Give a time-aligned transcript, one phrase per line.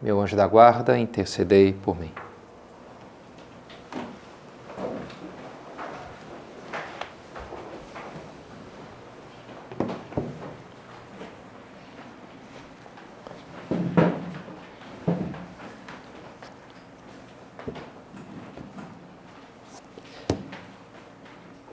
[0.00, 2.10] meu anjo da guarda, intercedei por mim.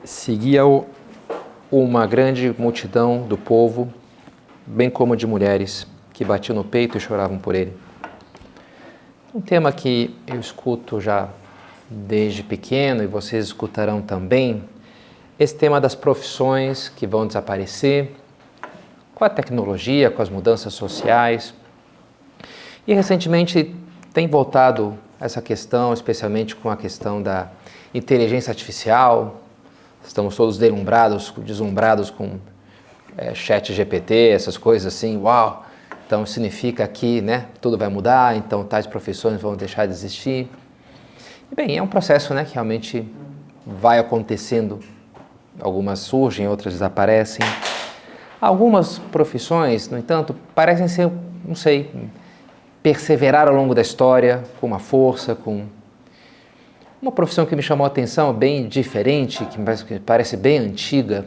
[0.03, 0.85] Seguia-o
[1.71, 3.93] uma grande multidão do povo,
[4.65, 7.77] bem como de mulheres, que batiam no peito e choravam por ele.
[9.35, 11.27] Um tema que eu escuto já
[11.89, 14.63] desde pequeno e vocês escutarão também,
[15.37, 18.13] esse tema das profissões que vão desaparecer,
[19.13, 21.53] com a tecnologia, com as mudanças sociais.
[22.87, 23.75] E recentemente
[24.13, 27.49] tem voltado essa questão, especialmente com a questão da
[27.93, 29.41] inteligência artificial.
[30.07, 32.39] Estamos todos deslumbrados, deslumbrados com
[33.17, 35.64] é, chat GPT, essas coisas assim, uau!
[36.05, 40.47] Então significa que né, tudo vai mudar, então tais profissões vão deixar de existir.
[41.51, 43.07] E, bem, é um processo né, que realmente
[43.65, 44.79] vai acontecendo.
[45.59, 47.45] Algumas surgem, outras desaparecem.
[48.39, 51.09] Algumas profissões, no entanto, parecem ser,
[51.43, 51.91] não sei,
[52.83, 55.65] perseverar ao longo da história com uma força, com
[57.01, 61.25] uma profissão que me chamou a atenção, bem diferente, que parece bem antiga,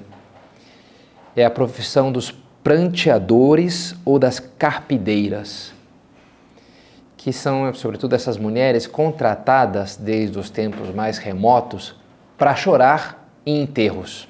[1.34, 2.34] é a profissão dos
[2.69, 5.72] pranteadores ou das carpideiras,
[7.16, 11.94] que são, sobretudo, essas mulheres contratadas desde os tempos mais remotos
[12.37, 14.28] para chorar em enterros.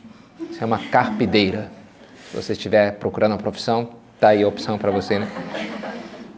[0.53, 1.69] Isso é uma carpideira.
[2.31, 3.89] Se você estiver procurando uma profissão,
[4.21, 5.29] tá aí a opção para você, né?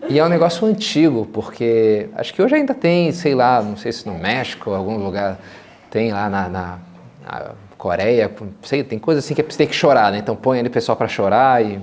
[0.09, 3.93] E é um negócio antigo, porque acho que hoje ainda tem, sei lá, não sei
[3.93, 5.39] se no México, algum lugar,
[5.91, 6.79] tem lá na, na,
[7.23, 8.31] na Coreia,
[8.63, 10.19] sei, tem coisa assim que você tem que chorar, né?
[10.19, 11.81] Então põe ali o pessoal para chorar e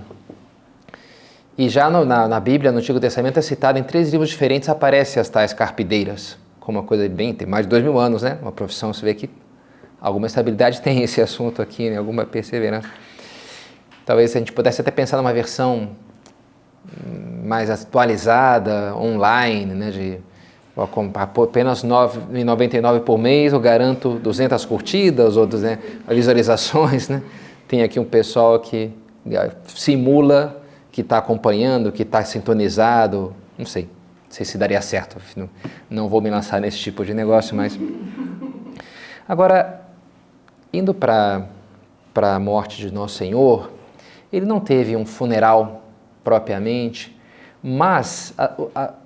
[1.58, 4.70] e já no, na, na, Bíblia, no Antigo Testamento, é citado em três livros diferentes
[4.70, 8.38] aparece as tais carpideiras, como uma coisa bem, tem mais de dois mil anos, né?
[8.44, 9.28] Uma profissão, você vê que
[10.00, 11.98] alguma estabilidade tem esse assunto aqui, né?
[11.98, 12.88] Alguma perseverança.
[14.06, 15.90] Talvez a gente pudesse até pensar numa versão
[17.44, 19.90] mais atualizada, online, né?
[19.90, 20.20] De
[21.44, 27.24] apenas R$ 9,99 por mês, eu garanto 200 curtidas ou 200 visualizações, né?
[27.68, 28.92] Tem aqui um pessoal que
[29.30, 30.62] eh, simula
[30.92, 35.50] que está acompanhando, que está sintonizado, não sei, não sei se daria certo, não,
[35.90, 37.78] não vou me lançar nesse tipo de negócio, mas...
[39.28, 39.82] Agora,
[40.72, 41.48] indo para
[42.16, 43.72] a morte de Nosso Senhor,
[44.32, 45.84] ele não teve um funeral
[46.24, 47.18] propriamente,
[47.62, 48.34] mas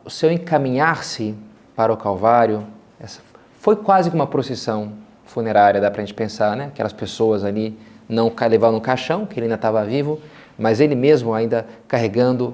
[0.06, 1.36] o seu encaminhar-se
[1.76, 2.66] para o Calvário
[3.00, 3.22] essa,
[3.60, 4.94] foi quase que uma procissão
[5.26, 6.66] funerária, dá para a gente pensar, né?
[6.66, 7.78] Aquelas pessoas ali
[8.08, 10.20] não levavam no caixão, que ele ainda estava vivo,
[10.58, 12.54] mas ele mesmo ainda carregando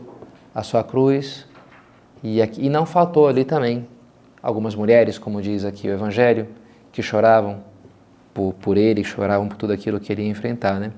[0.53, 1.45] a sua cruz.
[2.23, 3.88] E, aqui, e não faltou ali também
[4.41, 6.47] algumas mulheres, como diz aqui o Evangelho,
[6.91, 7.61] que choravam
[8.33, 10.79] por, por ele, choravam por tudo aquilo que ele ia enfrentar.
[10.79, 10.91] Né?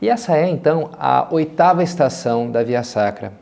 [0.00, 3.32] E essa é então a oitava estação da Via Sacra.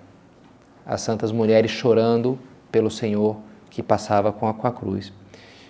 [0.85, 2.39] As santas mulheres chorando
[2.71, 3.37] pelo Senhor
[3.77, 5.13] que passava com a, cruz.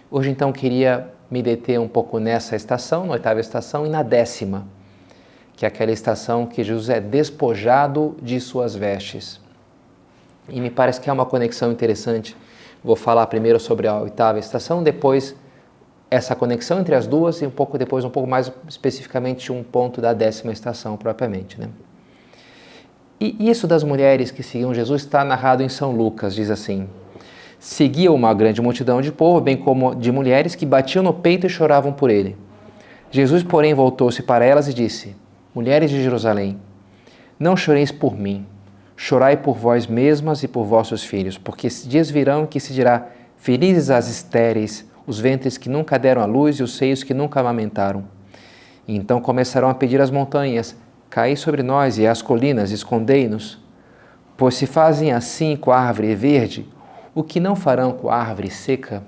[0.09, 4.65] Hoje então queria me deter um pouco nessa estação, na oitava estação, e na décima,
[5.57, 9.41] que é aquela estação que Jesus é despojado de suas vestes.
[10.49, 12.37] E me parece que é uma conexão interessante.
[12.85, 15.35] Vou falar primeiro sobre a oitava estação, depois
[16.09, 20.01] essa conexão entre as duas e um pouco depois, um pouco mais especificamente, um ponto
[20.01, 21.61] da décima estação propriamente.
[21.61, 21.71] Né?
[23.19, 26.89] E isso das mulheres que seguiam Jesus está narrado em São Lucas, diz assim:
[27.59, 31.51] Seguia uma grande multidão de povo, bem como de mulheres que batiam no peito e
[31.51, 32.37] choravam por ele.
[33.11, 35.17] Jesus, porém, voltou-se para elas e disse:
[35.55, 36.59] Mulheres de Jerusalém,
[37.39, 38.47] não choreis por mim,
[38.97, 43.07] chorai por vós mesmas e por vossos filhos, porque dias virão que se dirá:
[43.37, 47.41] Felizes as estéreis, os ventres que nunca deram à luz e os seios que nunca
[47.41, 48.05] amamentaram.
[48.87, 50.77] E então começarão a pedir às montanhas:
[51.09, 53.59] Caí sobre nós e às colinas, escondei-nos.
[54.37, 56.69] Pois se fazem assim com a árvore verde,
[57.17, 59.03] o que não farão com a árvore seca?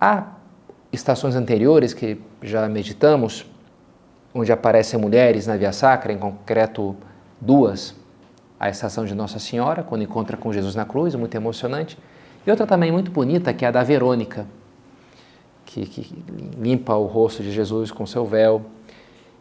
[0.00, 0.28] Há
[0.92, 3.44] estações anteriores que já meditamos,
[4.32, 6.96] onde aparecem mulheres na Via Sacra, em concreto
[7.40, 7.96] duas,
[8.60, 11.98] a estação de Nossa Senhora, quando encontra com Jesus na cruz, muito emocionante.
[12.46, 14.46] E outra também muito bonita, que é a da Verônica,
[15.64, 16.24] que, que
[16.56, 18.62] limpa o rosto de Jesus com seu véu.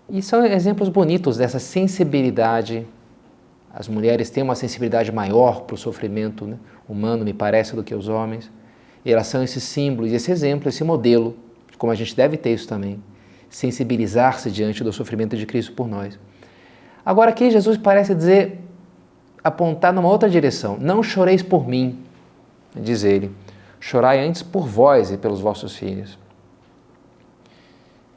[0.09, 2.87] E são exemplos bonitos dessa sensibilidade.
[3.79, 6.57] As mulheres têm uma sensibilidade maior para o sofrimento né,
[6.89, 8.51] humano, me parece, do que os homens.
[9.05, 11.37] E elas são esses símbolos, esse exemplo, esse modelo,
[11.77, 12.99] como a gente deve ter isso também.
[13.51, 16.17] Sensibilizar-se diante do sofrimento de Cristo por nós.
[17.05, 18.59] Agora aqui Jesus parece dizer,
[19.43, 20.75] apontar numa outra direção.
[20.81, 21.99] Não choreis por mim,
[22.75, 23.29] diz ele.
[23.79, 26.17] Chorai antes por vós e pelos vossos filhos.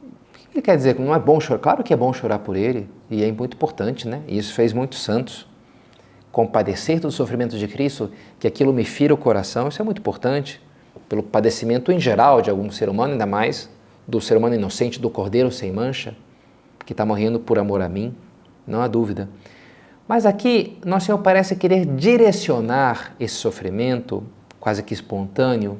[0.02, 0.98] O que ele quer dizer?
[0.98, 1.60] Não é bom chorar?
[1.60, 4.22] Claro que é bom chorar por ele, e é muito importante, né?
[4.26, 5.49] E isso fez muitos santos.
[6.32, 10.60] Compadecer do sofrimento de Cristo, que aquilo me fira o coração, isso é muito importante.
[11.08, 13.68] Pelo padecimento em geral de algum ser humano, ainda mais
[14.06, 16.16] do ser humano inocente, do cordeiro sem mancha,
[16.86, 18.14] que está morrendo por amor a mim
[18.70, 19.28] não há dúvida.
[20.06, 24.24] Mas aqui, Nosso Senhor parece querer direcionar esse sofrimento,
[24.58, 25.78] quase que espontâneo,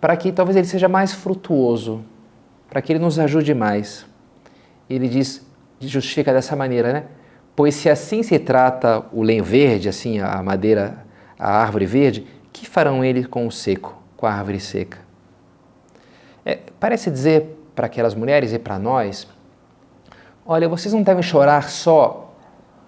[0.00, 2.02] para que talvez ele seja mais frutuoso,
[2.68, 4.06] para que ele nos ajude mais.
[4.88, 5.46] Ele diz,
[5.80, 7.04] justifica dessa maneira, né?
[7.60, 11.04] Pois se assim se trata o lenho verde, assim a madeira,
[11.38, 14.96] a árvore verde, que farão eles com o seco, com a árvore seca?
[16.42, 19.28] É, parece dizer para aquelas mulheres e para nós
[20.46, 22.32] Olha, vocês não devem chorar só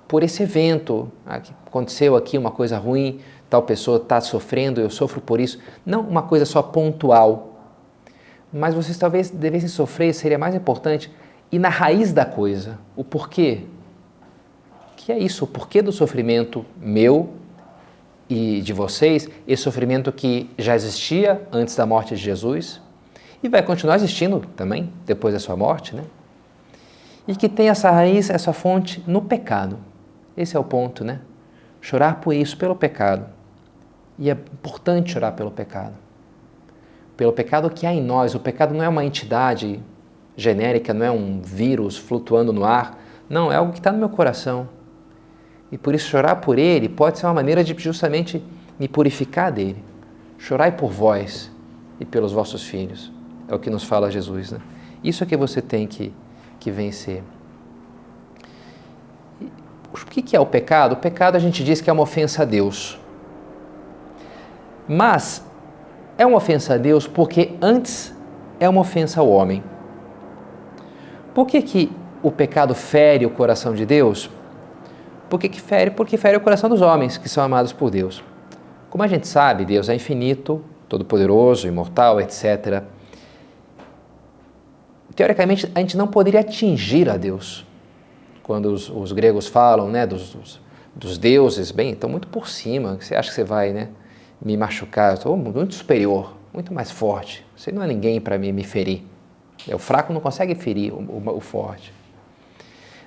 [0.09, 3.21] por esse evento, ah, aconteceu aqui uma coisa ruim,
[3.51, 5.59] tal pessoa está sofrendo, eu sofro por isso.
[5.85, 7.61] Não uma coisa só pontual.
[8.51, 11.13] Mas vocês talvez devessem sofrer, seria mais importante,
[11.53, 13.67] e na raiz da coisa, o porquê.
[15.05, 17.31] Que é isso, o porquê do sofrimento meu
[18.29, 22.81] e de vocês, esse sofrimento que já existia antes da morte de Jesus
[23.43, 26.05] e vai continuar existindo também depois da sua morte, né?
[27.27, 29.79] e que tem essa raiz, essa fonte no pecado.
[30.37, 31.21] Esse é o ponto, né?
[31.81, 33.27] Chorar por isso, pelo pecado.
[34.19, 35.95] E é importante chorar pelo pecado.
[37.17, 38.35] Pelo pecado que há em nós.
[38.35, 39.81] O pecado não é uma entidade
[40.37, 42.99] genérica, não é um vírus flutuando no ar.
[43.29, 44.69] Não, é algo que está no meu coração.
[45.73, 48.45] E por isso chorar por ele pode ser uma maneira de justamente
[48.79, 49.83] me purificar dele.
[50.39, 51.51] Chorai por vós
[51.99, 53.11] e pelos vossos filhos.
[53.49, 54.53] É o que nos fala Jesus.
[54.53, 54.61] Né?
[55.03, 56.13] Isso é que você tem que
[56.63, 57.25] que vencer.
[59.93, 60.93] O que é o pecado?
[60.93, 63.01] O pecado a gente diz que é uma ofensa a Deus.
[64.87, 65.45] Mas
[66.17, 68.15] é uma ofensa a Deus porque antes
[68.61, 69.65] é uma ofensa ao homem.
[71.35, 71.93] Por que, que
[72.23, 74.31] o pecado fere o coração de Deus?
[75.33, 75.91] Por que, que fere?
[75.91, 78.23] Porque fere o coração dos homens que são amados por Deus.
[78.91, 82.85] Como a gente sabe, Deus é infinito, todo-poderoso, imortal, etc
[85.15, 87.67] teoricamente, a gente não poderia atingir a Deus.
[88.43, 90.61] Quando os, os gregos falam né, dos, dos,
[90.95, 92.99] dos, deuses, bem, estão muito por cima.
[93.01, 93.89] Você acha que você vai né,
[94.41, 95.15] me machucar?
[95.15, 97.45] Estou muito superior, muito mais forte.
[97.57, 99.03] Você não é ninguém para me, me ferir.
[99.73, 101.93] O fraco não consegue ferir o, o, o forte.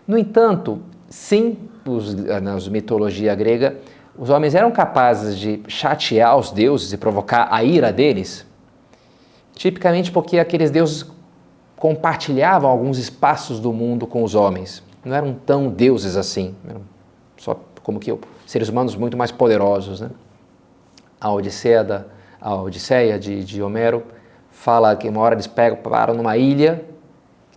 [0.07, 3.77] No entanto, sim, os, na mitologia grega,
[4.17, 8.45] os homens eram capazes de chatear os deuses e provocar a ira deles,
[9.53, 11.05] tipicamente porque aqueles deuses
[11.75, 14.81] compartilhavam alguns espaços do mundo com os homens.
[15.03, 16.81] Não eram tão deuses assim, eram
[17.37, 20.01] só como que seres humanos muito mais poderosos.
[20.01, 20.09] Né?
[21.19, 22.05] A Odisseia, da,
[22.41, 24.03] a Odisseia de, de Homero
[24.49, 26.83] fala que uma hora eles pegam, param numa ilha,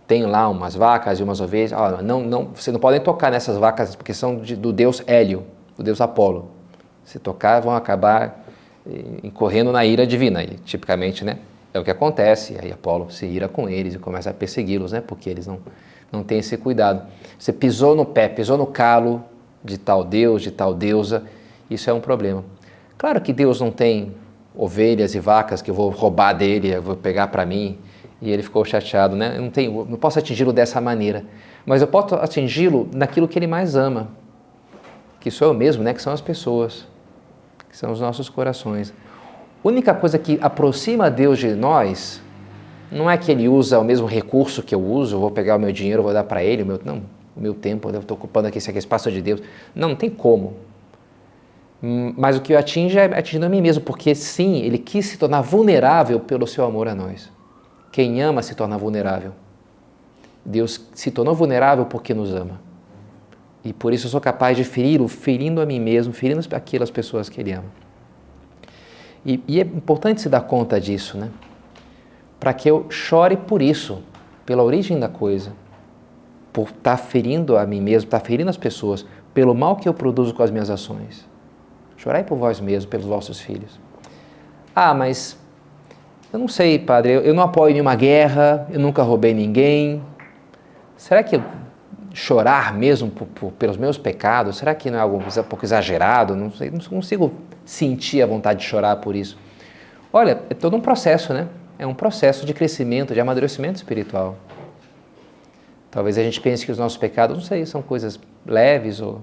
[0.09, 1.71] tem lá umas vacas e umas ovelhas.
[1.71, 5.45] Ah, não, não, vocês não podem tocar nessas vacas porque são de, do deus Hélio,
[5.77, 6.49] do deus Apolo.
[7.05, 8.43] Se tocar, vão acabar
[8.89, 10.43] eh, incorrendo na ira divina.
[10.43, 11.37] E, tipicamente, né?
[11.71, 14.99] É o que acontece, aí Apolo se ira com eles e começa a persegui-los, né?
[14.99, 15.59] Porque eles não,
[16.11, 17.05] não têm esse cuidado.
[17.37, 19.23] Você pisou no pé, pisou no calo
[19.63, 21.21] de tal Deus, de tal deusa,
[21.69, 22.43] isso é um problema.
[22.97, 24.15] Claro que Deus não tem
[24.55, 27.77] ovelhas e vacas que eu vou roubar dele, eu vou pegar para mim,
[28.21, 29.37] e ele ficou chateado, né?
[29.37, 31.23] Eu não, tenho, não posso atingi-lo dessa maneira,
[31.65, 34.09] mas eu posso atingi-lo naquilo que ele mais ama,
[35.19, 35.93] que sou eu mesmo, né?
[35.93, 36.87] Que são as pessoas,
[37.69, 38.93] que são os nossos corações.
[39.63, 42.21] A única coisa que aproxima Deus de nós
[42.91, 45.71] não é que ele usa o mesmo recurso que eu uso, vou pegar o meu
[45.71, 47.01] dinheiro, vou dar para ele, o meu, não,
[47.35, 49.41] o meu tempo, eu estou ocupando aqui esse espaço de Deus.
[49.75, 50.55] Não, não tem como.
[51.81, 55.17] Mas o que eu atinge é atingindo a mim mesmo, porque sim, ele quis se
[55.17, 57.31] tornar vulnerável pelo seu amor a nós.
[57.91, 59.33] Quem ama se torna vulnerável.
[60.45, 62.59] Deus se tornou vulnerável porque nos ama.
[63.63, 67.27] E por isso eu sou capaz de feri-lo, ferindo a mim mesmo, ferindo aquelas pessoas
[67.27, 67.67] que ele ama.
[69.25, 71.29] E, e é importante se dar conta disso, né?
[72.39, 74.01] Para que eu chore por isso,
[74.45, 75.51] pela origem da coisa,
[76.53, 79.89] por estar tá ferindo a mim mesmo, estar tá ferindo as pessoas, pelo mal que
[79.89, 81.27] eu produzo com as minhas ações.
[81.97, 83.77] Chorai por vós mesmos, pelos vossos filhos.
[84.73, 85.37] Ah, mas
[86.31, 90.01] eu não sei, padre, eu não apoio nenhuma guerra, eu nunca roubei ninguém.
[90.95, 91.41] Será que
[92.13, 96.35] chorar mesmo por, por, pelos meus pecados, será que não é algo um pouco exagerado?
[96.35, 97.33] Não sei, não consigo
[97.65, 99.37] sentir a vontade de chorar por isso.
[100.11, 101.47] Olha, é todo um processo, né?
[101.77, 104.35] É um processo de crescimento, de amadurecimento espiritual.
[105.89, 109.21] Talvez a gente pense que os nossos pecados, não sei, são coisas leves ou.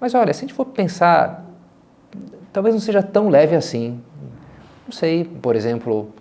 [0.00, 1.44] Mas olha, se a gente for pensar,
[2.52, 4.00] talvez não seja tão leve assim.
[4.90, 6.12] Não sei, por exemplo,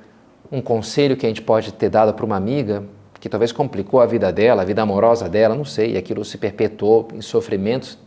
[0.51, 2.83] um conselho que a gente pode ter dado para uma amiga
[3.19, 6.37] que talvez complicou a vida dela, a vida amorosa dela, não sei, e aquilo se
[6.37, 7.97] perpetuou em sofrimentos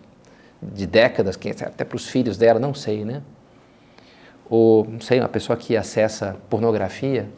[0.63, 3.23] de décadas, até para os filhos dela, não sei, né?
[4.49, 7.29] Ou, não sei, uma pessoa que acessa pornografia,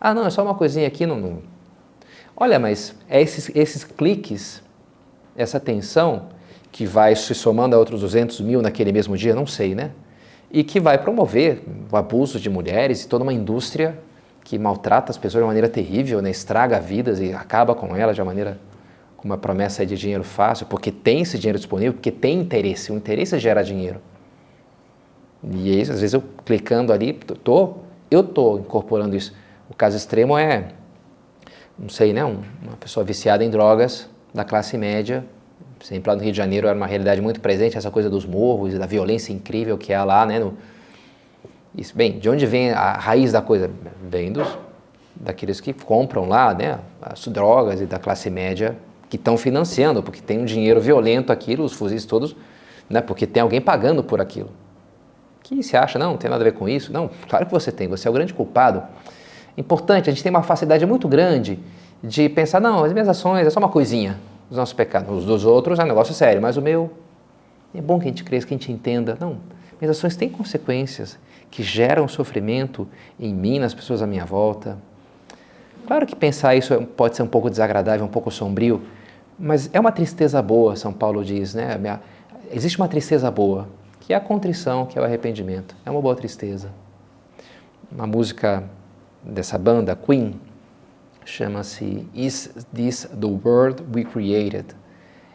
[0.00, 1.42] ah, não, é só uma coisinha aqui, não,
[2.34, 4.62] Olha, mas é esses, esses cliques,
[5.36, 6.30] essa tensão
[6.72, 9.90] que vai se somando a outros 200 mil naquele mesmo dia, não sei, né?
[10.50, 13.98] E que vai promover o abuso de mulheres e toda uma indústria
[14.42, 16.30] que maltrata as pessoas de maneira terrível, né?
[16.30, 18.58] estraga vidas e acaba com elas de uma maneira
[19.16, 22.96] com uma promessa de dinheiro fácil, porque tem esse dinheiro disponível, porque tem interesse, o
[22.96, 24.00] interesse é gera dinheiro.
[25.44, 27.74] E aí, às vezes eu clicando ali, tô,
[28.10, 29.34] eu tô incorporando isso.
[29.68, 30.68] O caso extremo é
[31.80, 35.24] não sei, né, uma pessoa viciada em drogas da classe média,
[35.82, 38.74] sempre lá no Rio de Janeiro era uma realidade muito presente, essa coisa dos morros
[38.74, 40.38] e da violência incrível que há lá, né?
[40.38, 40.56] No,
[41.76, 43.70] isso, bem, de onde vem a raiz da coisa?
[44.02, 44.58] Vem dos,
[45.14, 48.76] daqueles que compram lá, né, as drogas e da classe média
[49.08, 52.34] que estão financiando, porque tem um dinheiro violento aquilo, os fuzis todos,
[52.88, 54.50] né, porque tem alguém pagando por aquilo.
[55.42, 56.92] Que se acha, não, não tem nada a ver com isso?
[56.92, 58.82] Não, claro que você tem, você é o grande culpado
[59.56, 61.58] importante, a gente tem uma facilidade muito grande
[62.02, 64.18] de pensar, não, as minhas ações é só uma coisinha,
[64.50, 66.90] os nossos pecados, os dos outros é um negócio sério, mas o meu
[67.74, 69.16] é bom que a gente cresça, que a gente entenda.
[69.20, 69.36] Não,
[69.80, 71.18] minhas ações têm consequências
[71.50, 72.86] que geram sofrimento
[73.18, 74.76] em mim, nas pessoas à minha volta.
[75.86, 78.82] Claro que pensar isso pode ser um pouco desagradável, um pouco sombrio,
[79.38, 81.78] mas é uma tristeza boa, São Paulo diz, né?
[82.52, 83.68] Existe uma tristeza boa,
[84.00, 85.74] que é a contrição, que é o arrependimento.
[85.86, 86.70] É uma boa tristeza.
[87.90, 88.64] Uma música
[89.22, 90.38] dessa banda, Queen,
[91.24, 94.74] chama-se Is This the World We Created?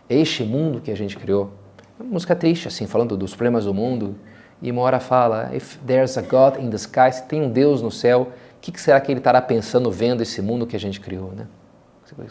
[0.09, 1.51] Este mundo que a gente criou.
[1.99, 4.15] Uma música triste, assim, falando dos problemas do mundo.
[4.61, 7.81] E uma hora fala: If there's a God in the sky, se tem um Deus
[7.81, 10.99] no céu, o que, será que ele estará pensando vendo esse mundo que a gente
[10.99, 11.47] criou, né?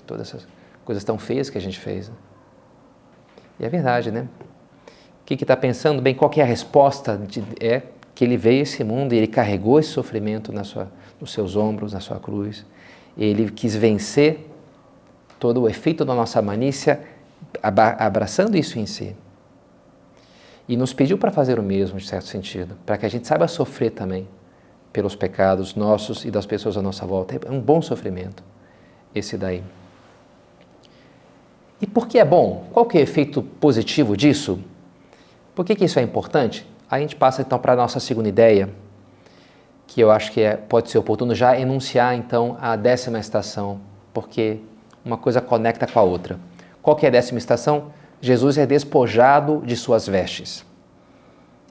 [0.06, 0.46] Todas essas
[0.84, 2.08] coisas tão feias que a gente fez.
[2.08, 2.14] Né?
[3.61, 4.28] E é verdade, né?
[5.23, 6.02] O que está pensando?
[6.02, 7.16] Bem, qual é a resposta?
[7.16, 7.82] De, é
[8.14, 10.88] que ele veio esse mundo e ele carregou esse sofrimento na sua
[11.20, 12.66] nos seus ombros, na sua cruz.
[13.16, 14.50] Ele quis vencer
[15.38, 17.00] todo o efeito da nossa manícia,
[17.62, 19.14] abraçando isso em si.
[20.66, 23.47] E nos pediu para fazer o mesmo, de certo sentido, para que a gente saiba
[23.47, 24.26] sofrer também
[24.92, 27.38] pelos pecados nossos e das pessoas à nossa volta.
[27.47, 28.42] É um bom sofrimento,
[29.14, 29.62] esse daí.
[31.80, 32.68] E por que é bom?
[32.73, 34.59] Qual que é o efeito positivo disso?
[35.54, 36.66] Por que, que isso é importante?
[36.90, 38.71] A gente passa então para a nossa segunda ideia,
[39.86, 43.80] que eu acho que é, pode ser oportuno já enunciar então a décima estação,
[44.12, 44.58] porque
[45.04, 46.38] uma coisa conecta com a outra.
[46.82, 47.92] Qual que é a décima estação?
[48.20, 50.64] Jesus é despojado de suas vestes.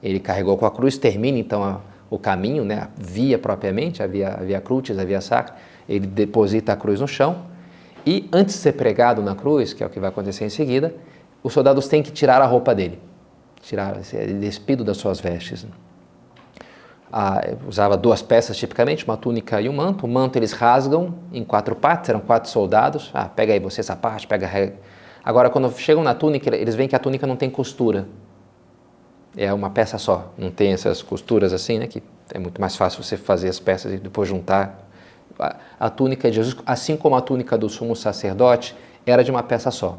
[0.02, 4.06] Ele carregou com a cruz, termina então a, o caminho, né, a via propriamente, a
[4.06, 5.56] via, a via crucis, a via sacra.
[5.88, 7.54] Ele deposita a cruz no chão
[8.06, 10.94] e antes de ser pregado na cruz, que é o que vai acontecer em seguida,
[11.42, 12.98] os soldados têm que tirar a roupa dele,
[13.62, 13.98] tirar,
[14.38, 15.66] despido das suas vestes
[17.66, 20.04] usava duas peças tipicamente, uma túnica e um manto.
[20.04, 23.10] O manto eles rasgam em quatro partes, eram quatro soldados.
[23.14, 24.74] Ah, pega aí você essa parte, pega.
[25.24, 28.08] Agora, quando chegam na túnica, eles veem que a túnica não tem costura.
[29.36, 31.86] É uma peça só, não tem essas costuras assim, né?
[31.86, 32.02] Que
[32.32, 34.88] é muito mais fácil você fazer as peças e depois juntar.
[35.38, 39.42] A, a túnica de Jesus, assim como a túnica do sumo sacerdote, era de uma
[39.42, 39.98] peça só,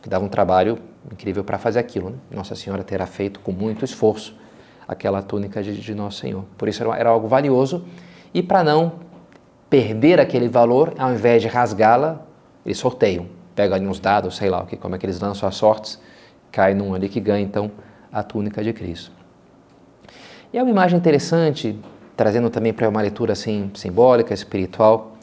[0.00, 0.78] que dava um trabalho
[1.10, 2.10] incrível para fazer aquilo.
[2.10, 2.16] Né?
[2.30, 4.34] Nossa Senhora terá feito com muito esforço
[4.86, 6.44] aquela túnica de, de Nosso Senhor.
[6.56, 7.84] Por isso era, era algo valioso
[8.32, 8.92] e para não
[9.70, 12.20] perder aquele valor, ao invés de rasgá-la,
[12.64, 13.26] eles sorteiam.
[13.54, 16.00] Pegam ali uns dados, sei lá o que, como é que eles lançam as sortes,
[16.50, 17.70] cai num ali que ganha então
[18.12, 19.12] a túnica de Cristo.
[20.52, 21.78] E é uma imagem interessante,
[22.16, 25.16] trazendo também para uma leitura assim simbólica, espiritual,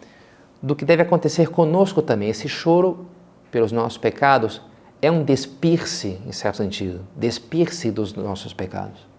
[0.62, 2.30] do que deve acontecer conosco também.
[2.30, 3.06] Esse choro
[3.50, 4.62] pelos nossos pecados
[5.01, 9.11] é um despir-se, em certo sentido, despir-se dos nossos pecados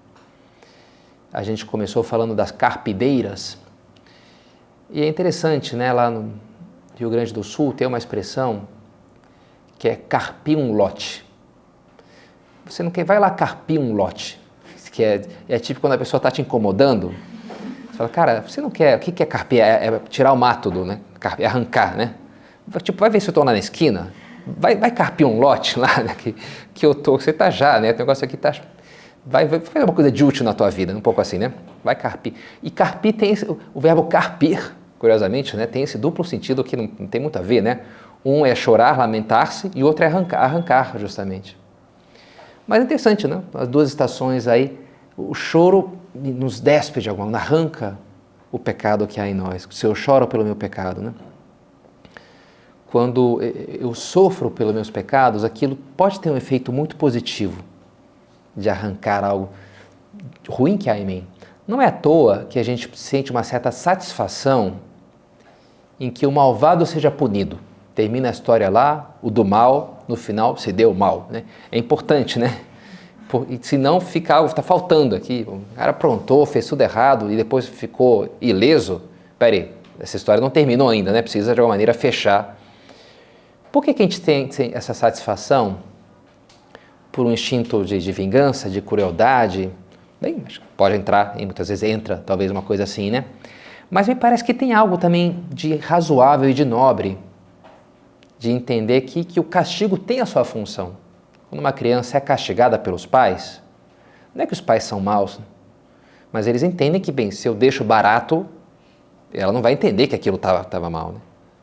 [1.32, 3.56] a gente começou falando das carpideiras.
[4.90, 6.34] E é interessante, né, lá no
[6.96, 8.68] Rio Grande do Sul tem uma expressão
[9.78, 11.24] que é carpir um lote.
[12.64, 14.40] você não quer, vai lá carpir um lote.
[14.92, 17.14] Que é, é tipo quando a pessoa está te incomodando.
[17.90, 19.60] Você fala, cara, você não quer, o que é carpir?
[19.60, 21.00] É, é tirar o mato do, né?
[21.18, 22.14] Carpir, é arrancar, né?
[22.82, 24.12] Tipo, vai ver se eu estou lá na esquina,
[24.46, 26.14] vai, vai carpir um lote lá, né?
[26.14, 26.34] que,
[26.74, 27.92] que eu tô, você está já, né?
[27.92, 28.52] O negócio aqui está
[29.24, 31.52] vai, vai fazer uma coisa de útil na tua vida, um pouco assim, né?
[31.82, 32.34] Vai carpir.
[32.62, 35.66] E carpir tem esse, o verbo carpir, curiosamente, né?
[35.66, 37.80] Tem esse duplo sentido que não, não tem muito a ver, né?
[38.24, 41.56] Um é chorar, lamentar-se, e o outro é arrancar, arrancar, justamente.
[42.66, 43.42] Mas é interessante, né?
[43.54, 44.78] As duas estações aí,
[45.16, 47.98] o choro nos despe de alguma arranca
[48.50, 49.66] o pecado que há em nós.
[49.70, 51.12] Se eu choro pelo meu pecado, né?
[52.90, 57.64] Quando eu sofro pelos meus pecados, aquilo pode ter um efeito muito positivo
[58.56, 59.48] de arrancar algo
[60.48, 61.26] ruim que há em mim.
[61.66, 64.74] Não é à toa que a gente sente uma certa satisfação
[65.98, 67.58] em que o malvado seja punido.
[67.94, 71.28] Termina a história lá, o do mal, no final se deu mal.
[71.30, 71.44] Né?
[71.70, 72.60] É importante, né?
[73.28, 75.46] Por, se não fica algo, está faltando aqui.
[75.46, 79.02] O cara aprontou, fez tudo errado e depois ficou ileso.
[79.38, 81.22] Peraí, essa história não terminou ainda, né?
[81.22, 82.58] Precisa de alguma maneira fechar.
[83.70, 85.78] Por que, que a gente tem essa satisfação?
[87.12, 89.70] Por um instinto de, de vingança, de crueldade.
[90.20, 90.42] Bem,
[90.76, 93.26] pode entrar, e muitas vezes entra talvez uma coisa assim, né?
[93.90, 97.18] Mas me parece que tem algo também de razoável e de nobre,
[98.38, 100.96] de entender que, que o castigo tem a sua função.
[101.50, 103.60] Quando uma criança é castigada pelos pais,
[104.34, 105.38] não é que os pais são maus,
[106.32, 108.46] mas eles entendem que, bem, se eu deixo barato,
[109.34, 111.12] ela não vai entender que aquilo estava mal.
[111.12, 111.20] Né?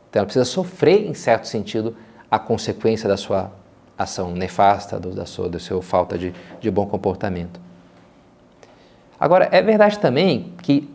[0.10, 1.98] Então ela precisa sofrer, em certo sentido,
[2.30, 3.52] a consequência da sua
[4.00, 7.60] ação nefasta, do, da sua, do seu falta de, de bom comportamento.
[9.20, 10.90] Agora, é verdade também que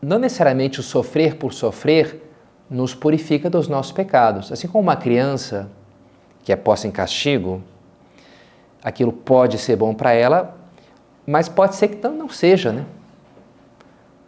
[0.00, 2.22] não necessariamente o sofrer por sofrer
[2.68, 4.52] nos purifica dos nossos pecados.
[4.52, 5.70] Assim como uma criança
[6.44, 7.62] que é posta em castigo,
[8.84, 10.54] aquilo pode ser bom para ela,
[11.26, 12.84] mas pode ser que não, seja, né?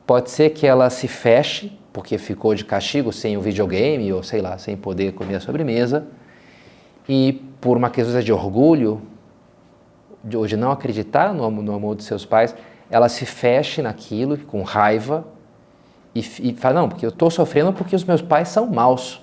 [0.06, 4.40] Pode ser que ela se feche porque ficou de castigo sem o videogame ou sei
[4.40, 6.06] lá, sem poder comer a sobremesa
[7.08, 9.02] e por uma questão de orgulho,
[10.22, 12.54] de hoje não acreditar no, no amor dos seus pais,
[12.90, 15.24] ela se feche naquilo com raiva
[16.14, 19.20] e, e fala, não, porque eu estou sofrendo porque os meus pais são maus.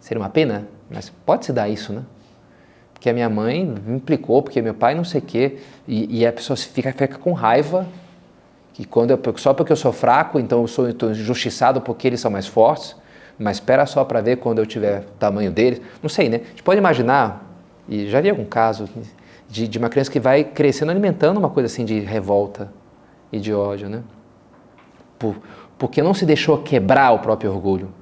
[0.00, 2.02] Seria uma pena, mas pode se dar isso, né?
[2.92, 6.26] Porque a minha mãe me implicou, porque meu pai não sei o quê, e, e
[6.26, 7.86] a pessoa fica, fica com raiva,
[8.72, 12.30] que quando eu, só porque eu sou fraco, então eu sou injustiçado porque eles são
[12.30, 12.94] mais fortes
[13.38, 15.80] mas espera só para ver quando eu tiver o tamanho deles.
[16.02, 16.40] Não sei, né?
[16.44, 17.44] A gente pode imaginar,
[17.88, 18.88] e já vi algum caso,
[19.48, 22.72] de, de uma criança que vai crescendo alimentando uma coisa assim de revolta
[23.30, 24.02] e de ódio, né?
[25.18, 25.36] Por,
[25.78, 27.92] porque não se deixou quebrar o próprio orgulho,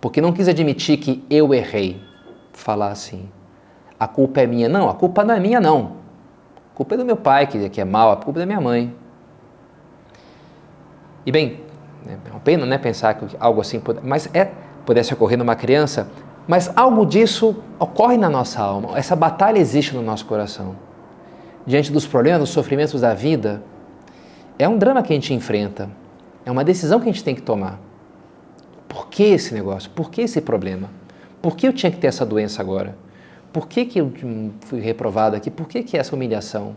[0.00, 2.00] porque não quis admitir que eu errei,
[2.52, 3.28] falar assim,
[3.98, 4.68] a culpa é minha.
[4.68, 5.96] Não, a culpa não é minha, não.
[6.72, 8.60] A culpa é do meu pai, que, que é mal, a culpa é da minha
[8.60, 8.94] mãe.
[11.24, 11.60] E bem,
[12.06, 14.50] é uma pena né, pensar que algo assim, pode, mas é
[14.86, 16.08] pudesse ocorrer numa criança,
[16.46, 18.96] mas algo disso ocorre na nossa alma.
[18.96, 20.76] Essa batalha existe no nosso coração.
[21.66, 23.62] Diante dos problemas, dos sofrimentos da vida,
[24.56, 25.90] é um drama que a gente enfrenta.
[26.44, 27.80] É uma decisão que a gente tem que tomar.
[28.88, 29.90] Por que esse negócio?
[29.90, 30.88] Por que esse problema?
[31.42, 32.96] Por que eu tinha que ter essa doença agora?
[33.52, 34.12] Por que, que eu
[34.60, 35.50] fui reprovado aqui?
[35.50, 36.76] Por que, que essa humilhação?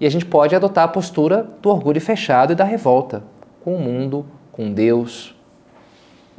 [0.00, 3.22] E a gente pode adotar a postura do orgulho fechado e da revolta
[3.62, 5.34] com o mundo, com Deus,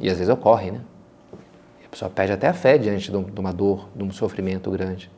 [0.02, 0.80] e às vezes ocorre, né?
[1.86, 5.08] A pessoa perde até a fé diante de uma dor, de um sofrimento grande.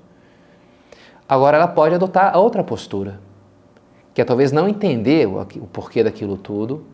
[1.26, 3.18] Agora ela pode adotar a outra postura,
[4.12, 6.84] que é talvez não entender o, o porquê daquilo tudo,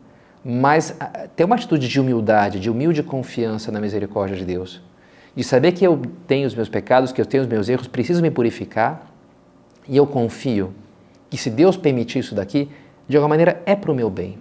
[0.44, 0.96] mas
[1.35, 4.81] ter uma atitude de humildade, de humilde confiança na misericórdia de Deus.
[5.35, 8.22] De saber que eu tenho os meus pecados, que eu tenho os meus erros, preciso
[8.22, 9.11] me purificar
[9.88, 10.72] e eu confio
[11.29, 12.70] que se Deus permitir isso daqui,
[13.09, 14.38] de alguma maneira é para o meu bem.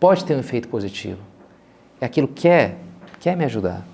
[0.00, 1.31] Pode ter um efeito positivo
[2.04, 2.78] aquilo que quer,
[3.20, 3.86] quer me ajudar.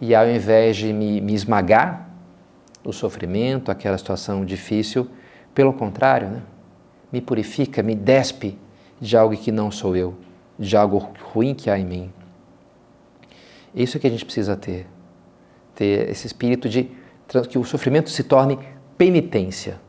[0.00, 2.08] E ao invés de me, me esmagar
[2.84, 5.08] o sofrimento, aquela situação difícil,
[5.54, 6.42] pelo contrário, né?
[7.12, 8.58] me purifica, me despe
[9.00, 10.16] de algo que não sou eu,
[10.58, 12.12] de algo ruim que há em mim.
[13.74, 14.86] Isso é que a gente precisa ter.
[15.74, 16.90] Ter esse espírito de
[17.48, 18.58] que o sofrimento se torne
[18.98, 19.80] penitência.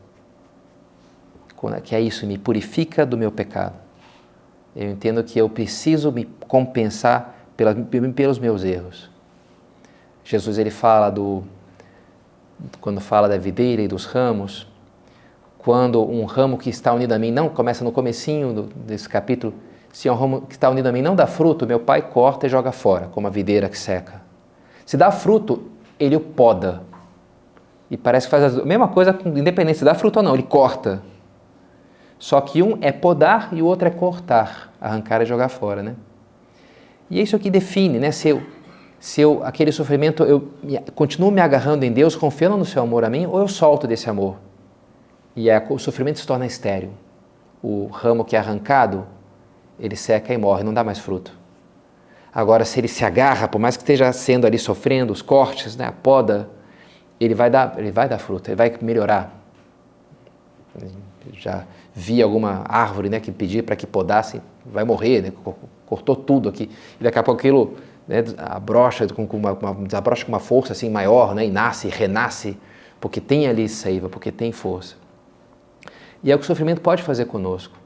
[1.82, 3.74] Que é isso, me purifica do meu pecado.
[4.76, 7.33] Eu entendo que eu preciso me compensar
[8.14, 9.10] pelos meus erros.
[10.24, 11.44] Jesus ele fala do
[12.80, 14.66] quando fala da videira e dos ramos,
[15.58, 19.54] quando um ramo que está unido a mim não começa no comecinho do, desse capítulo,
[19.92, 22.46] se é um ramo que está unido a mim não dá fruto, meu pai corta
[22.46, 24.22] e joga fora, como a videira que seca.
[24.84, 26.82] Se dá fruto, ele o poda.
[27.90, 31.02] E parece que faz a mesma coisa com independência da fruta ou não, ele corta.
[32.18, 35.94] Só que um é podar e o outro é cortar, arrancar e jogar fora, né?
[37.10, 38.10] E é isso que define, né?
[38.10, 38.42] Se eu,
[38.98, 40.48] se eu aquele sofrimento, eu
[40.94, 44.08] continuo me agarrando em Deus, confiando no seu amor a mim, ou eu solto desse
[44.08, 44.36] amor.
[45.36, 46.90] E é, o sofrimento se torna estéril.
[47.62, 49.06] O ramo que é arrancado,
[49.78, 51.32] ele seca e morre, não dá mais fruto.
[52.32, 55.86] Agora, se ele se agarra, por mais que esteja sendo ali sofrendo os cortes, né,
[55.86, 56.48] a poda,
[57.20, 59.32] ele vai dar, ele vai dar fruto, ele vai melhorar.
[61.34, 61.64] Já
[61.94, 65.32] vi alguma árvore né, que pedia para que podasse, vai morrer, né,
[65.86, 66.70] cortou tudo aqui.
[67.00, 70.90] E daqui a pouco aquilo né, abrocha com, uma, uma, desabrocha com uma força assim
[70.90, 72.56] maior, né, e nasce, renasce,
[73.00, 74.96] porque tem ali seiva, porque tem força.
[76.22, 77.76] E é o que o sofrimento pode fazer conosco.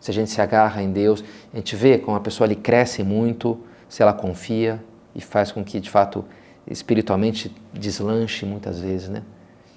[0.00, 3.02] Se a gente se agarra em Deus, a gente vê como a pessoa ali cresce
[3.02, 3.58] muito,
[3.88, 4.82] se ela confia
[5.14, 6.24] e faz com que, de fato,
[6.66, 9.22] espiritualmente deslanche muitas vezes, né?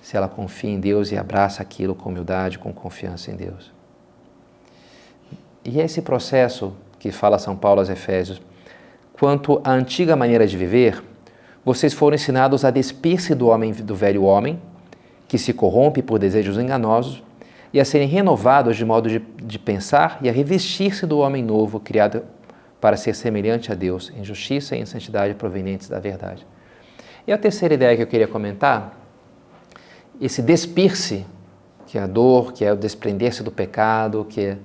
[0.02, 3.72] Se ela confia em Deus e abraça aquilo com humildade, com confiança em Deus.
[5.64, 8.40] E é esse processo que fala São Paulo aos Efésios.
[9.12, 11.02] Quanto à antiga maneira de viver,
[11.66, 14.62] vocês foram ensinados a despir-se do homem do velho homem,
[15.28, 17.24] que se corrompe por desejos enganosos,
[17.74, 21.80] e a serem renovados de modo de, de pensar e a revestir-se do homem novo,
[21.80, 22.22] criado
[22.80, 26.46] para ser semelhante a Deus, em justiça e em santidade provenientes da verdade.
[27.26, 28.96] E a terceira ideia que eu queria comentar,
[30.20, 31.26] esse despir-se,
[31.88, 34.58] que é a dor, que é o desprender-se do pecado, que é,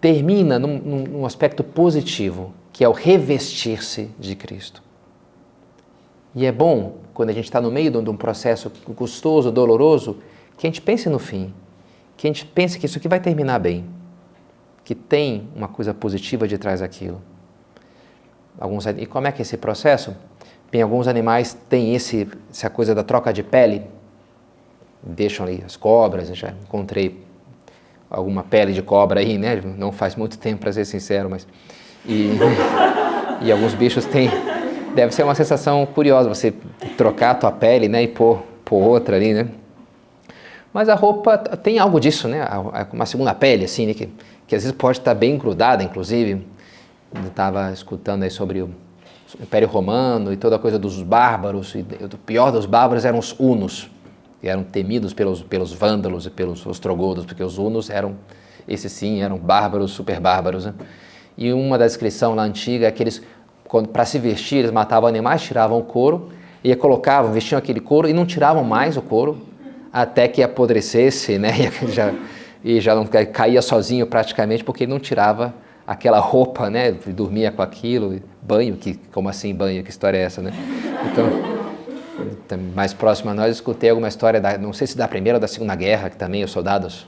[0.00, 4.82] termina num, num aspecto positivo, que é o revestir-se de Cristo.
[6.34, 10.16] E é bom, quando a gente está no meio de um processo custoso, doloroso,
[10.56, 11.52] que a gente pense no fim,
[12.16, 13.84] que a gente pense que isso aqui vai terminar bem,
[14.84, 17.20] que tem uma coisa positiva de trás daquilo.
[18.58, 20.16] Alguns, e como é que é esse processo?
[20.70, 23.82] Bem, alguns animais têm esse, essa coisa da troca de pele,
[25.02, 27.22] deixam ali as cobras, já encontrei
[28.12, 29.60] alguma pele de cobra aí, né?
[29.78, 31.46] Não faz muito tempo, para ser sincero, mas...
[32.04, 32.32] E,
[33.40, 34.30] e alguns bichos têm...
[34.94, 36.52] Deve ser uma sensação curiosa você
[36.98, 38.02] trocar a tua pele, né?
[38.02, 39.48] E pôr, pôr outra ali, né?
[40.72, 42.46] Mas a roupa tem algo disso, né?
[42.92, 43.94] Uma segunda pele, assim, né?
[43.94, 44.06] que,
[44.46, 46.46] que às vezes pode estar bem grudada, inclusive.
[47.14, 48.70] Eu estava escutando aí sobre o
[49.40, 51.74] Império Romano e toda a coisa dos bárbaros.
[51.74, 53.90] E o pior dos bárbaros eram os hunos,
[54.48, 58.16] eram temidos pelos, pelos vândalos e pelos ostrogodos, porque os hunos eram,
[58.66, 60.66] esses sim, eram bárbaros, super bárbaros.
[60.66, 60.74] Né?
[61.36, 63.22] E uma da descrição lá antiga é que eles,
[63.92, 66.30] para se vestir, eles matavam animais, tiravam o couro,
[66.64, 69.38] e colocavam, vestiam aquele couro e não tiravam mais o couro,
[69.92, 71.52] até que apodrecesse, né?
[71.82, 72.14] E já,
[72.64, 75.52] e já não caía sozinho praticamente porque ele não tirava
[75.86, 76.92] aquela roupa, né?
[76.92, 79.82] Dormia com aquilo, banho, que como assim banho?
[79.82, 80.52] Que história é essa, né?
[81.10, 81.61] Então,
[82.56, 85.48] mais próximo a nós, escutei alguma história da, não sei se da primeira ou da
[85.48, 87.06] segunda guerra, que também os soldados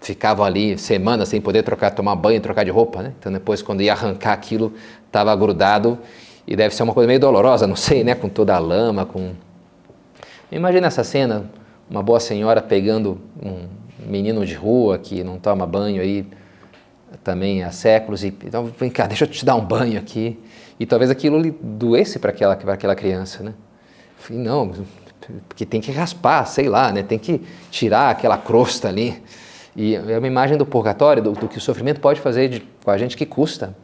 [0.00, 3.12] ficavam ali semanas sem poder trocar, tomar banho, trocar de roupa, né?
[3.18, 4.74] Então depois quando ia arrancar aquilo,
[5.06, 5.98] estava grudado
[6.46, 8.14] e deve ser uma coisa meio dolorosa, não sei, né?
[8.14, 9.32] Com toda a lama, com
[10.50, 11.50] Imagina essa cena,
[11.90, 13.66] uma boa senhora pegando um
[14.08, 16.24] menino de rua que não toma banho aí
[17.24, 20.38] também há séculos e então vem cá, deixa eu te dar um banho aqui
[20.78, 23.54] e talvez aquilo lhe doesse para aquela para aquela criança, né?
[24.26, 24.72] Falei, não,
[25.48, 27.04] porque tem que raspar, sei lá, né?
[27.04, 29.22] Tem que tirar aquela crosta ali.
[29.76, 32.90] E é uma imagem do purgatório, do, do que o sofrimento pode fazer de, com
[32.90, 33.76] a gente que custa,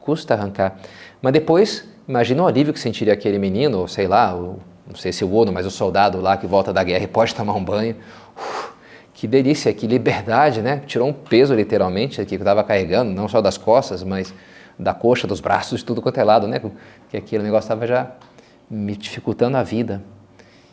[0.00, 0.78] custa arrancar.
[1.20, 5.12] Mas depois, imagina o alívio que sentiria aquele menino, ou sei lá, o não sei
[5.12, 7.62] se o Ono, mas o soldado lá que volta da guerra e pode tomar um
[7.62, 7.96] banho.
[8.34, 8.70] Uf,
[9.12, 10.80] que delícia, que liberdade, né?
[10.86, 14.32] Tirou um peso literalmente que eu estava carregando, não só das costas, mas
[14.78, 16.62] da coxa, dos braços, tudo quanto é lado, né?
[17.10, 18.10] Que aquele negócio estava já
[18.68, 20.02] me dificultando a vida.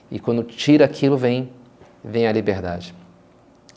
[0.09, 1.51] E quando tira aquilo, vem,
[2.03, 2.93] vem a liberdade.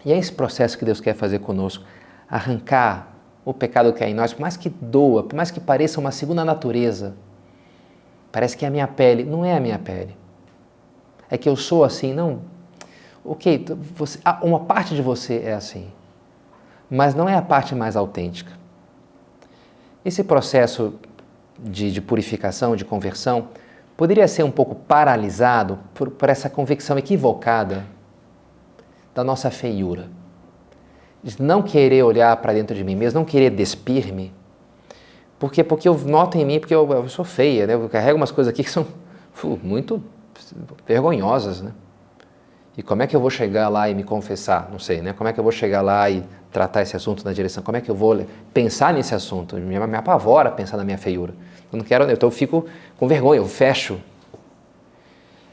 [0.04, 1.84] E é esse processo que Deus quer fazer conosco,
[2.28, 6.00] arrancar o pecado que é em nós, por mais que doa, por mais que pareça
[6.00, 7.14] uma segunda natureza,
[8.32, 10.16] parece que é a minha pele, não é a minha pele
[11.30, 12.12] é que eu sou assim.
[12.12, 12.42] Não.
[13.24, 15.90] Ok, você, uma parte de você é assim,
[16.88, 18.52] mas não é a parte mais autêntica.
[20.04, 20.94] Esse processo
[21.58, 23.48] de, de purificação, de conversão,
[23.96, 27.86] poderia ser um pouco paralisado por, por essa convicção equivocada
[29.14, 30.08] da nossa feiura.
[31.22, 34.32] De não querer olhar para dentro de mim mesmo, não querer despir-me.
[35.38, 37.74] Porque, porque eu noto em mim, porque eu, eu sou feia, né?
[37.74, 38.86] eu carrego umas coisas aqui que são
[39.62, 40.02] muito
[40.86, 41.72] vergonhosas, né?
[42.76, 44.68] E como é que eu vou chegar lá e me confessar?
[44.70, 45.14] Não sei, né?
[45.14, 47.62] Como é que eu vou chegar lá e tratar esse assunto na direção?
[47.62, 49.56] Como é que eu vou pensar nesse assunto?
[49.56, 51.32] Me, me apavora pensar na minha feiura.
[51.72, 52.66] Eu não quero, então eu fico
[52.98, 53.98] com vergonha, eu fecho.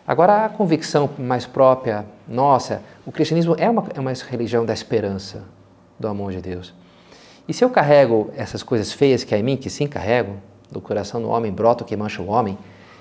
[0.05, 5.43] Agora, a convicção mais própria nossa, o cristianismo é uma, é uma religião da esperança,
[5.97, 6.73] do amor de Deus.
[7.47, 10.35] E se eu carrego essas coisas feias que há em mim, que sim carrego,
[10.69, 12.57] do coração do homem brota o que mancha o homem,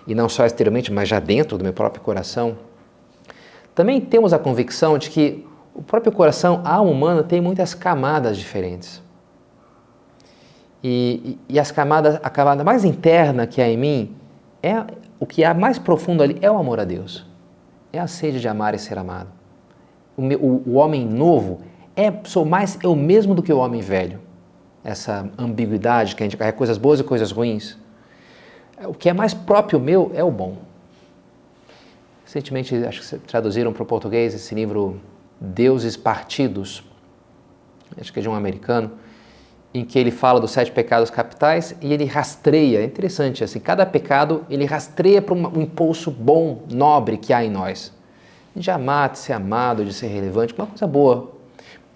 [0.07, 2.57] e não só exteriormente, mas já dentro do meu próprio coração,
[3.75, 8.37] também temos a convicção de que o próprio coração, a alma humana, tem muitas camadas
[8.37, 9.03] diferentes.
[10.83, 14.17] E, e, e, as camadas, a camada mais interna que há em mim,
[14.63, 14.85] é
[15.19, 17.25] o que há mais profundo ali é o amor a Deus.
[17.93, 19.29] É a sede de amar e ser amado.
[20.17, 21.61] O, meu, o, o homem novo
[21.95, 24.21] é sou mais eu mesmo do que o homem velho.
[24.85, 27.79] Essa ambiguidade que a gente carrega coisas boas e coisas ruins.
[28.85, 30.57] O que é mais próprio meu é o bom.
[32.33, 34.99] Recentemente, acho que traduziram para o português esse livro
[35.39, 36.83] Deuses Partidos,
[38.01, 38.93] acho que é de um americano,
[39.75, 43.85] em que ele fala dos sete pecados capitais e ele rastreia, é interessante assim, cada
[43.85, 47.93] pecado ele rastreia para um, impulso bom, nobre que há em nós.
[48.57, 51.33] De amar, de ser amado, de ser relevante, uma coisa boa.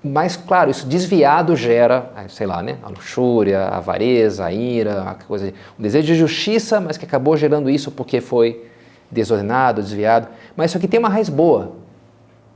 [0.04, 5.14] Mas, claro, isso desviado gera, sei lá, né, a luxúria, a avareza, a ira, a
[5.14, 8.75] coisa, um desejo de justiça, mas que acabou gerando isso porque foi
[9.10, 10.28] desordenado, desviado.
[10.56, 11.72] Mas isso aqui tem uma raiz boa.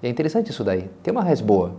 [0.03, 0.91] E é interessante isso daí.
[1.03, 1.75] Tem uma raiz boa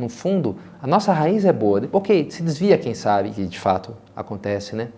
[0.00, 1.82] no fundo, a nossa raiz é boa.
[1.92, 4.88] Ok, se desvia, quem sabe, que de fato acontece, né?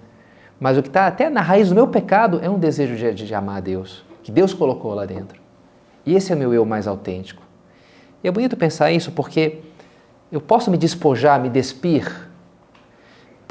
[0.61, 3.35] Mas o que está até na raiz do meu pecado é um desejo de, de,
[3.35, 5.41] amar a Deus, que Deus colocou lá dentro.
[6.07, 7.43] E esse é o meu eu mais autêntico.
[8.23, 9.59] E é bonito pensar isso porque
[10.31, 12.31] eu posso me despojar, me despir.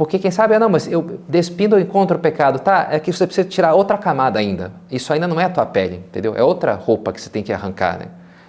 [0.02, 2.58] Porque quem sabe, ah, não, mas eu despindo eu encontro o pecado.
[2.58, 4.72] Tá, é que você precisa tirar outra camada ainda.
[4.90, 6.34] Isso ainda não é a tua pele, entendeu?
[6.36, 8.06] É outra roupa que você tem que arrancar, né?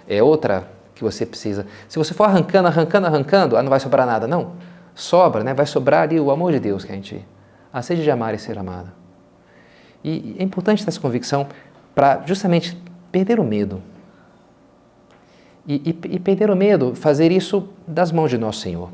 [0.09, 1.67] É outra que você precisa.
[1.87, 4.53] Se você for arrancando, arrancando, arrancando, ah, não vai sobrar nada, não.
[4.95, 5.53] Sobra, né?
[5.53, 7.23] vai sobrar ali o amor de Deus que a gente.
[7.71, 8.91] A sede de amar e ser amado.
[10.03, 11.45] E é importante ter essa convicção
[11.93, 12.75] para justamente
[13.11, 13.79] perder o medo.
[15.67, 18.89] E, e, e, perder o medo, fazer isso das mãos de Nosso Senhor.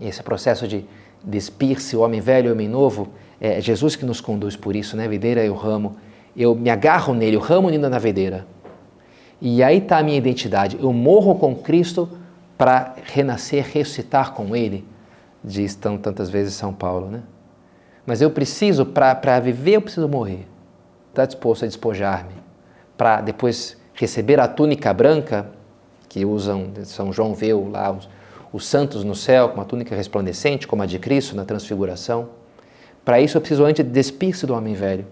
[0.00, 0.86] Esse processo de
[1.24, 3.08] despir-se o homem velho o homem novo,
[3.40, 5.06] é Jesus que nos conduz por isso, né?
[5.06, 5.96] Videira e o ramo.
[6.36, 8.46] Eu me agarro nele, o ramo ainda na videira
[9.40, 10.78] e aí está a minha identidade.
[10.80, 12.08] Eu morro com Cristo
[12.56, 14.86] para renascer, ressuscitar com Ele,
[15.44, 17.08] diz tão, tantas vezes São Paulo.
[17.08, 17.22] Né?
[18.06, 20.46] Mas eu preciso, para viver, eu preciso morrer.
[21.10, 22.34] Está disposto a despojar-me.
[22.96, 25.50] Para depois receber a túnica branca,
[26.08, 28.08] que usam, São João vê lá os,
[28.52, 32.30] os santos no céu, com uma túnica resplandecente, como a de Cristo na transfiguração.
[33.04, 35.06] Para isso eu preciso antes despir-se do homem velho,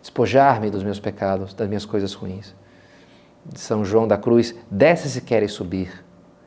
[0.00, 2.54] despojar-me dos meus pecados, das minhas coisas ruins
[3.54, 6.04] São João da Cruz, desce se queres subir.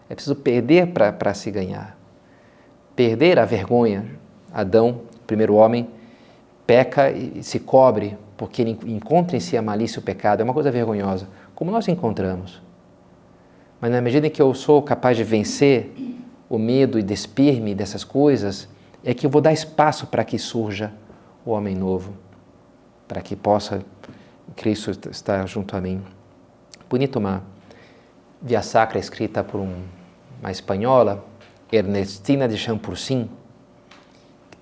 [0.09, 1.97] É preciso perder para se ganhar.
[2.95, 4.05] Perder a vergonha.
[4.53, 5.89] Adão, primeiro homem,
[6.65, 10.41] peca e se cobre porque ele encontra em si a malícia e o pecado.
[10.41, 12.61] É uma coisa vergonhosa, como nós encontramos.
[13.79, 15.93] Mas na medida em que eu sou capaz de vencer
[16.49, 18.67] o medo e despir-me dessas coisas,
[19.03, 20.93] é que eu vou dar espaço para que surja
[21.45, 22.13] o homem novo,
[23.07, 23.83] para que possa
[24.55, 26.01] Cristo estar junto a mim.
[26.89, 27.43] Bonito uma
[28.41, 29.83] via sacra escrita por um,
[30.39, 31.23] uma espanhola,
[31.71, 33.29] Ernestina de Champursin,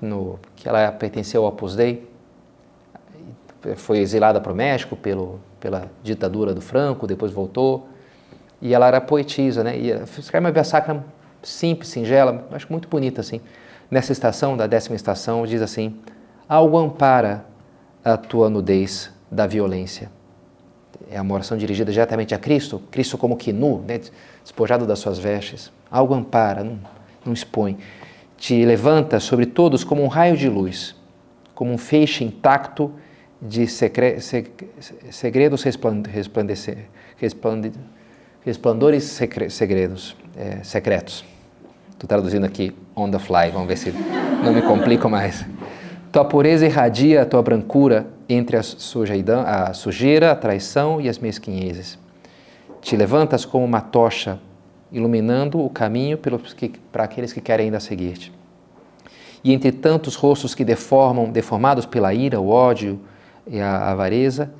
[0.02, 2.10] no, que ela pertenceu ao Opus Dei,
[3.76, 7.88] foi exilada para o México pelo, pela ditadura do Franco, depois voltou,
[8.63, 9.78] e ela era poetisa, né?
[9.78, 11.04] E escreve uma via sacra
[11.43, 13.41] simples, singela, acho muito bonita assim.
[13.91, 15.99] Nessa estação, da décima estação, diz assim:
[16.49, 17.45] Algo ampara
[18.04, 20.10] a tua nudez da violência
[21.13, 23.99] é uma oração dirigida diretamente a Cristo, Cristo como que nu, né,
[24.43, 25.71] despojado das suas vestes.
[25.89, 26.80] Algo ampara, não,
[27.26, 27.78] não expõe.
[28.38, 30.95] Te levanta sobre todos como um raio de luz,
[31.54, 32.91] como um feixe intacto
[33.41, 33.67] de
[35.12, 36.86] segredos resplandecer,
[37.17, 37.73] resplande,
[38.45, 39.03] resplandores
[39.49, 41.23] segredos, é, secretos.
[41.91, 43.91] Estou traduzindo aqui on the fly, vamos ver se
[44.43, 45.45] não me complico mais.
[46.12, 51.17] Tua pureza irradia a tua brancura entre a, sujeidão, a sujeira, a traição e as
[51.17, 51.97] mesquinhezes.
[52.82, 54.38] Te levantas como uma tocha,
[54.91, 56.19] iluminando o caminho
[56.91, 58.32] para aqueles que querem ainda seguir-te.
[59.43, 62.99] E entre tantos rostos que deformam, deformados pela ira, o ódio
[63.47, 64.51] e a avareza,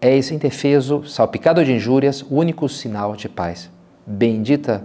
[0.00, 3.70] és indefeso, salpicado de injúrias, o único sinal de paz.
[4.06, 4.84] Bendita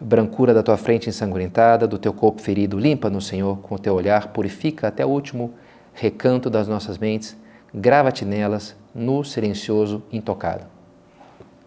[0.00, 4.28] brancura da tua frente ensanguentada, do teu corpo ferido, limpa-nos, Senhor, com o teu olhar,
[4.28, 5.54] purifica até o último
[5.92, 7.36] recanto das nossas mentes
[7.74, 10.64] grava-te nelas, no silencioso, intocado.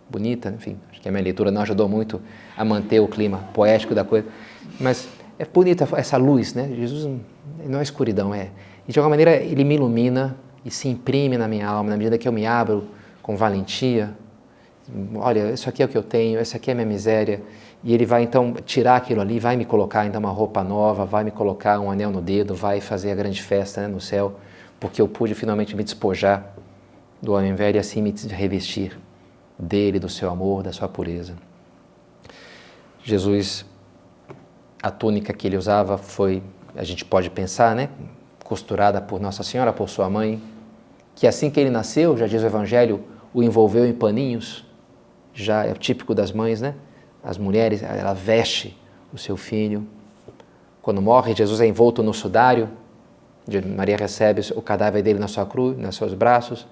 [0.09, 2.21] Bonita, enfim, acho que a minha leitura não ajudou muito
[2.57, 4.27] a manter o clima poético da coisa,
[4.79, 5.07] mas
[5.39, 6.69] é bonita essa luz, né?
[6.75, 7.09] Jesus
[7.65, 8.49] não é escuridão, é.
[8.87, 12.17] E de alguma maneira ele me ilumina e se imprime na minha alma, na medida
[12.17, 12.87] que eu me abro
[13.21, 14.15] com valentia.
[15.15, 17.41] Olha, isso aqui é o que eu tenho, essa aqui é a minha miséria.
[17.83, 21.23] E ele vai então tirar aquilo ali, vai me colocar ainda uma roupa nova, vai
[21.23, 24.39] me colocar um anel no dedo, vai fazer a grande festa né, no céu,
[24.79, 26.53] porque eu pude finalmente me despojar
[27.21, 28.99] do homem velho e assim me revestir
[29.57, 31.33] dele, do seu amor, da sua pureza.
[33.03, 33.65] Jesus,
[34.81, 36.43] a túnica que ele usava foi,
[36.75, 37.89] a gente pode pensar, né,
[38.43, 40.41] costurada por Nossa Senhora, por sua mãe,
[41.15, 44.65] que assim que ele nasceu, já diz o Evangelho, o envolveu em paninhos,
[45.33, 46.75] já é típico das mães, né?
[47.23, 48.77] As mulheres, ela veste
[49.13, 49.85] o seu filho.
[50.81, 52.69] Quando morre, Jesus é envolto no sudário.
[53.75, 56.67] Maria recebe o cadáver dele na sua cruz, nos seus braços.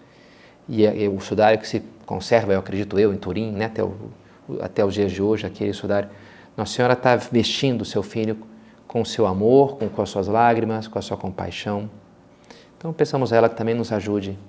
[0.67, 3.65] E, é, o sudário que se conserva, eu acredito eu, em Turim, né?
[3.65, 3.93] até, o,
[4.61, 6.09] até os dias de hoje, aquele sudário.
[6.57, 8.37] Nossa Senhora está vestindo o seu filho
[8.87, 11.89] com o seu amor, com, com as suas lágrimas, com a sua compaixão.
[12.79, 14.39] Então, pensamos ela que também nos ajude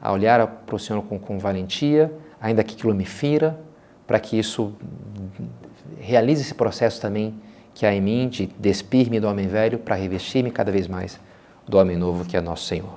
[0.00, 3.58] a olhar para o Senhor com, com valentia, ainda que aquilo me fira,
[4.06, 4.72] para que isso
[5.98, 7.34] realize esse processo também
[7.74, 11.18] que há em mim de despir-me do homem velho para revestir-me cada vez mais
[11.66, 12.96] do homem novo que é nosso Senhor.